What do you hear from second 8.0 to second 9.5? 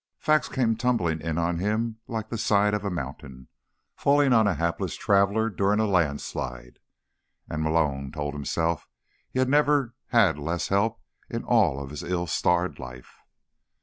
told himself, he had